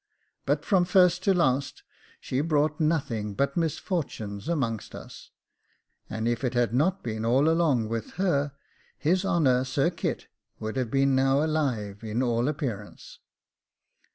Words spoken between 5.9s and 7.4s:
and if it had not been